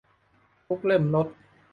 [0.67, 1.27] ทุกเล่มลด